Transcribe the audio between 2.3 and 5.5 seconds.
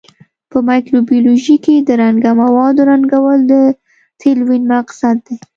موادو رنګول د تلوین مقصد دی.